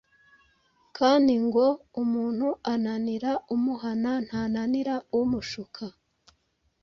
Kandi 0.97 1.33
ngo: 1.45 1.65
“Umuntu 2.01 2.47
ananira 2.73 3.31
umuhana 3.55 4.11
ntananira 4.25 4.95
umushuka.” 5.19 5.83